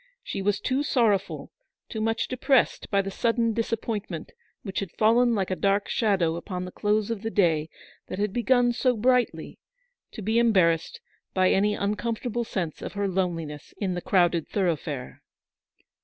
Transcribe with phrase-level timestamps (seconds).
[0.23, 1.51] She was too sorrowful,
[1.87, 4.31] too much depressed by the sudden disappointment
[4.63, 7.69] which had fallen like a dark shadow upon the close of the day
[8.07, 9.59] that had begun so brightly,
[10.13, 10.99] to be embarrassed
[11.35, 15.21] by any uncomfortable sense of her loneliness in the crowded thoroughfare.